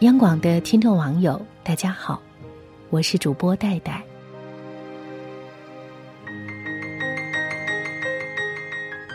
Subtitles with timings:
[0.00, 2.22] 央广的听众网友，大家好，
[2.88, 4.02] 我是主播戴戴。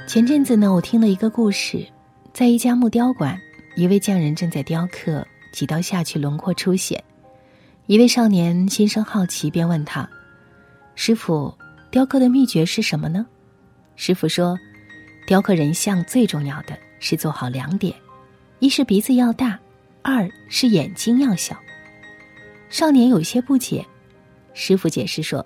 [0.08, 1.84] 前阵子呢，我听了一个故事，
[2.34, 3.36] 在一家木雕馆，
[3.76, 7.04] 一位匠人正在雕刻，几刀下去，轮廓出现。
[7.88, 10.08] 一位少年心生好奇，便问他
[10.94, 11.52] ：“师傅，
[11.90, 13.26] 雕刻的秘诀是什么呢？”
[13.98, 14.56] 师傅说
[15.26, 17.92] ：“雕刻人像最重要的是做好两点，
[18.60, 19.60] 一是鼻子要大，
[20.08, 21.58] 二是眼睛要小。”
[22.70, 23.84] 少年有些不解，
[24.54, 25.44] 师傅解释说：“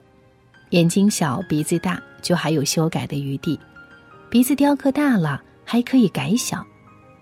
[0.72, 3.58] 眼睛小，鼻子大，就还有修改的余地；
[4.30, 6.60] 鼻子雕刻大了，还可以改小；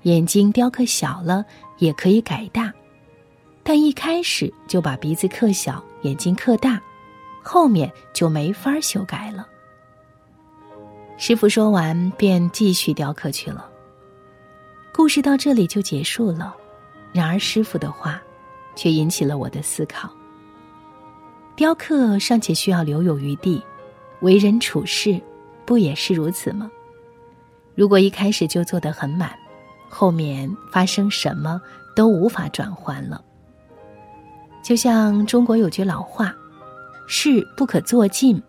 [0.01, 1.45] 眼睛雕刻小了，
[1.77, 2.73] 也可以改大。
[3.61, 6.81] 但一开始就把鼻子刻小，眼睛刻大，
[7.43, 9.47] 后面就没法修改了。”
[11.17, 13.69] 师傅说完，便继续雕刻去了。
[14.93, 16.55] 故事到这里就结束了。
[17.17, 18.21] 然而师傅的话，
[18.75, 20.07] 却引起了我的思考。
[21.55, 23.59] 雕刻尚且需要留有余地，
[24.19, 25.19] 为人处事，
[25.65, 26.69] 不也是如此吗？
[27.73, 29.31] 如果一开始就做得很满，
[29.89, 31.59] 后面发生什么
[31.95, 33.19] 都无法转换了。
[34.63, 36.35] 就像中国有句老话
[37.09, 38.39] ：“事不可做尽，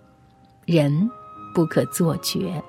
[0.66, 1.11] 人。”
[1.55, 2.62] 不可做绝。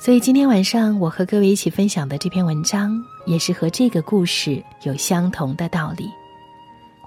[0.00, 6.08] 所以今天晚上我和各位一起分享的这篇文章，也是和这个故事有相同的道理。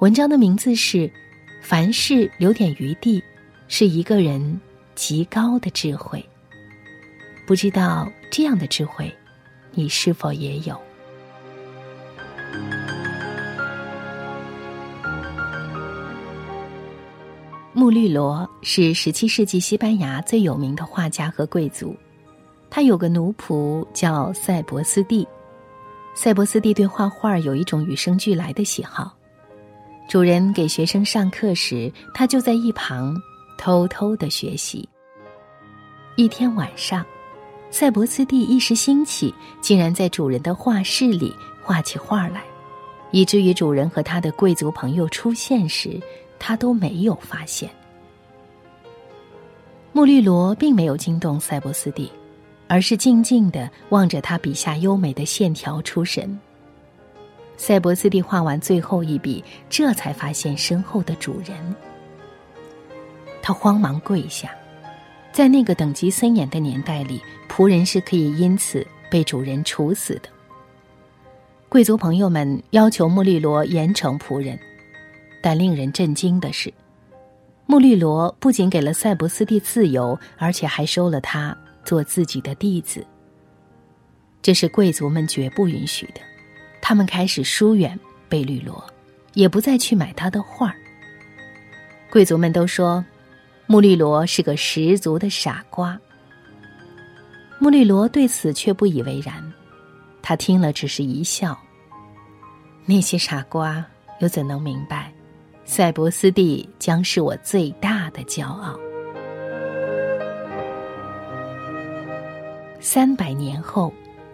[0.02, 1.08] 文章的名字是
[1.62, 3.18] 《凡事留点余地》，
[3.70, 4.60] 是一个人
[4.94, 6.24] 极高的智慧。
[7.48, 9.10] 不知道这样的智慧，
[9.72, 10.78] 你是否也有？
[17.74, 21.96] 穆绿罗是十七世纪西班牙最有名的画家和贵族，
[22.72, 25.28] 他有个奴仆叫塞博斯蒂。
[26.16, 29.12] 塞博斯蒂对画画有一种与生俱来的喜好，
[30.10, 33.16] 主人给学生上课时，他就在一旁
[33.58, 34.88] 偷偷的学习。
[36.16, 37.06] 一天晚上，
[37.70, 42.44] 塞博斯蒂一时兴起，竟然在主人的画室里画起画来，
[43.12, 46.02] 以至于主人和他的贵族朋友出现时。
[46.44, 47.70] 他都没有发现，
[49.92, 52.12] 穆绿罗并没有惊动塞博斯蒂，
[52.72, 56.40] 而是静静的望着他笔下优美的线条出神。
[57.58, 61.76] 塞博斯蒂画完最后一笔，这才发现身后的主人。
[63.42, 64.52] 他慌忙跪下，
[65.34, 70.30] 在那个等级森严的年代里，仆人是可以因此被主人处死的。
[71.68, 74.58] 贵族朋友们要求穆绿罗严惩仆人。
[75.42, 76.74] 但令人震惊的是，
[77.66, 83.06] 穆绿罗不仅给了塞博斯蒂自由，而且还收了他做自己的弟子。
[84.42, 86.22] 这是贵族们绝不允许的，
[86.82, 88.84] 他们开始疏远贝绿罗，
[89.34, 90.76] 也不再去买他的画儿
[92.10, 93.04] 贵族们都说，
[93.68, 95.98] 穆绿罗是个十足的傻瓜。
[97.60, 99.54] 穆绿罗对此却不以为然，
[100.22, 101.58] 他听了只是一笑。
[102.86, 103.86] 那些傻瓜
[104.20, 105.14] 又怎能明白？
[105.64, 108.78] 塞博斯蒂将是我最大的骄傲。
[112.84, 113.94] 三百年后，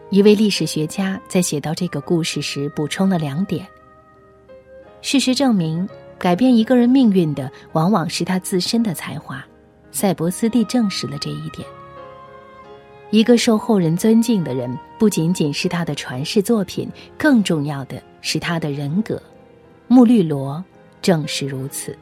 [0.10, 3.68] 一位历史学家在写到这个故事时补充了两点。
[5.02, 5.88] 事实证明，
[6.18, 9.46] 改变一个人命运的往往是他自身的才华。
[9.92, 11.68] 塞博斯蒂证实了这一点。
[13.12, 19.22] 一个受后人尊敬的人，不仅仅是他的传世作品，更重要的是他的人格。
[19.88, 20.64] 穆绿罗。
[21.00, 21.96] 正是如此，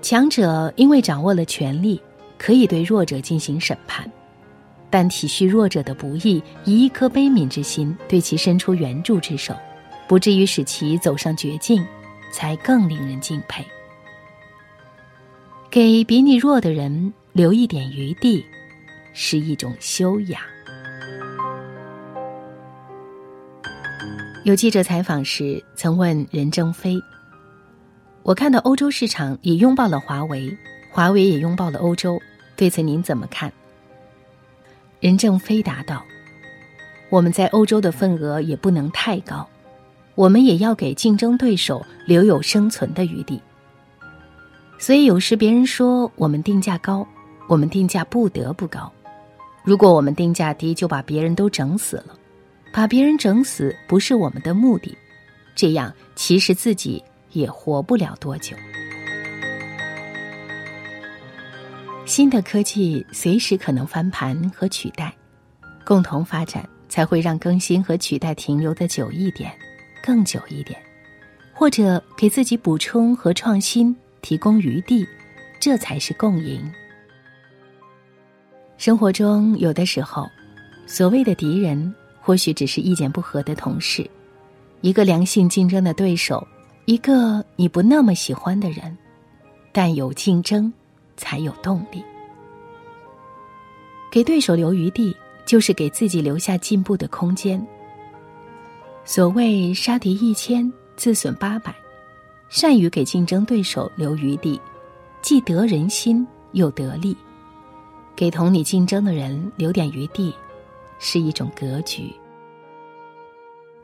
[0.00, 2.00] 强者因为掌握了权力，
[2.38, 4.10] 可以对弱者进行审判，
[4.88, 9.54] 但体恤弱者的不易，以一颗悲悯之心对其伸出援助之手，
[10.06, 11.84] 不至于使其走上绝境，
[12.32, 13.64] 才更令人敬佩。
[15.70, 18.42] 给比你弱的人留一点余地，
[19.12, 20.40] 是一种修养。
[24.44, 26.98] 有记者采访时曾问任正非
[28.22, 30.56] ：“我看到欧洲市场也拥抱了华为，
[30.90, 32.18] 华为也拥抱了欧洲，
[32.58, 33.50] 对此您怎么看？”
[35.00, 36.04] 任正非答道
[37.08, 39.48] ：“我们在欧洲的份额也不能太高，
[40.14, 43.40] 我们也要给竞争对手留有生存的余地。
[44.78, 47.06] 所以有时别人说我们定价高，
[47.46, 48.92] 我们定价不得不高。
[49.64, 52.14] 如果我们定价低，就把别人都整死了。”
[52.70, 54.94] 把别人整死不是我们的目的，
[55.54, 57.02] 这样其实自己
[57.32, 58.54] 也活不了多久。
[62.08, 65.14] 新的科技随时可能翻盘和取代，
[65.84, 69.52] 共同发展才会让更新和取代停留的久一点，
[70.02, 70.80] 更久一点，
[71.52, 75.06] 或者给自己补充和创新提供余地，
[75.60, 76.72] 这才是共赢。
[78.78, 80.26] 生活中有的时候，
[80.86, 84.08] 所谓的敌人，或许只是意见不合的同事，
[84.80, 86.44] 一个良性竞争的对手，
[86.86, 88.96] 一个你不那么喜欢的人，
[89.72, 90.72] 但有竞争，
[91.18, 92.02] 才有动力。
[94.10, 97.62] 给对手留余地，就是给自己留下进步的空间。
[99.04, 101.74] 所谓杀敌一千，自损八百，
[102.48, 104.58] 善于给竞争对手留余地，
[105.20, 107.14] 既得人心又得利。
[108.16, 110.34] 给同你竞争的人留点余地，
[110.98, 112.10] 是一种格局。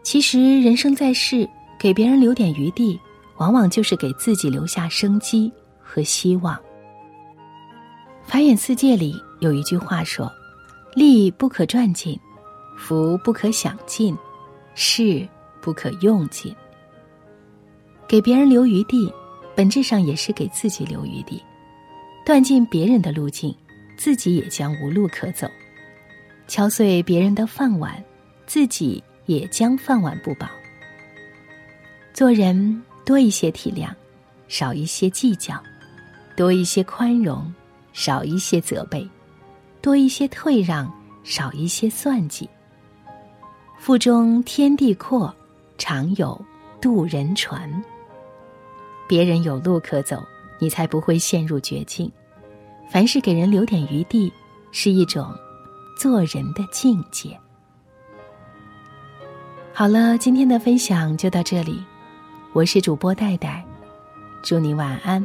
[0.02, 1.48] 其实人生在世，
[1.78, 2.98] 给别人留点余地，
[3.36, 6.58] 往往就是给自己留下生机和希望。
[8.26, 10.30] 法眼四界里有一句话说
[10.96, 12.18] ：“利不可赚尽，
[12.76, 14.16] 福不可享尽，
[14.74, 15.26] 势
[15.60, 16.54] 不可用尽。”
[18.08, 19.12] 给别人留余地，
[19.54, 21.40] 本质上也是给自己留余地。
[22.24, 23.54] 断尽别人的路径，
[23.96, 25.46] 自己也将无路可走；
[26.48, 28.02] 敲碎别人的饭碗，
[28.46, 30.48] 自己也将饭碗不保。
[32.12, 33.90] 做人多一些体谅，
[34.48, 35.62] 少一些计较，
[36.36, 37.52] 多一些宽容。
[37.94, 39.08] 少一些责备，
[39.80, 40.92] 多一些退让，
[41.22, 42.46] 少一些算计。
[43.78, 45.34] 腹中天地阔，
[45.78, 46.38] 常有
[46.80, 47.82] 渡人船。
[49.08, 50.22] 别人有路可走，
[50.58, 52.10] 你才不会陷入绝境。
[52.90, 54.32] 凡事给人留点余地，
[54.72, 55.32] 是一种
[55.96, 57.38] 做人的境界。
[59.72, 61.82] 好了，今天的分享就到这里，
[62.52, 63.64] 我是主播戴戴，
[64.42, 65.24] 祝你晚安。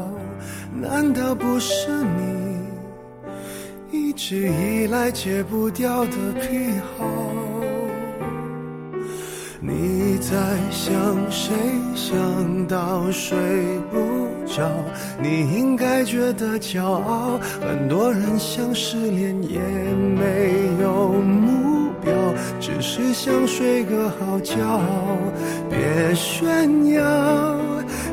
[0.81, 2.57] 难道不是你
[3.91, 6.11] 一直以来戒不掉的
[6.41, 7.05] 癖好？
[9.59, 10.35] 你在
[10.71, 10.91] 想
[11.29, 11.53] 谁？
[11.93, 13.37] 想到睡
[13.91, 14.67] 不着？
[15.21, 17.39] 你应该觉得骄傲。
[17.61, 22.11] 很多人想失恋也没有目标，
[22.59, 24.57] 只是想睡个好觉。
[25.69, 27.03] 别炫耀，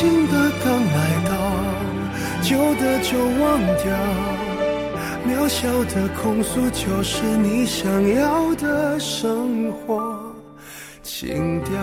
[0.00, 0.32] 新的
[0.64, 1.30] 刚来到。
[2.40, 3.94] 旧的就忘掉，
[5.28, 10.18] 渺小的控诉就是你想要的生活
[11.02, 11.74] 情调。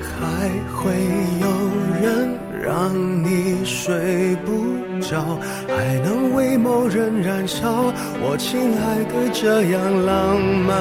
[0.00, 0.94] 还会
[1.40, 1.46] 有
[2.00, 4.75] 人让你睡不？
[5.14, 10.76] 还能为某人燃烧，我亲爱的，这样浪漫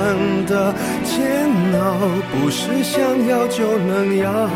[0.45, 1.45] 的煎
[1.79, 1.83] 熬，
[2.31, 4.49] 不是想要就能要。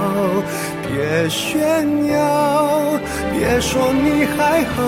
[0.87, 2.99] 别炫耀，
[3.31, 4.81] 别说你还好，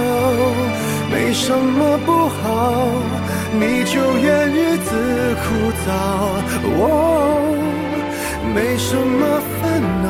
[1.11, 2.89] 没什么不好，
[3.53, 4.89] 你就怨日子
[5.43, 5.87] 枯燥。
[6.79, 6.85] 哦，
[8.55, 10.09] 没什么烦恼。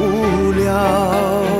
[0.00, 1.59] 无聊。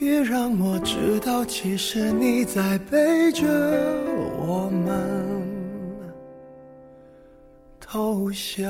[0.00, 3.46] 别让我知道，其实你在背着
[4.38, 5.28] 我们。
[7.78, 8.66] 偷笑。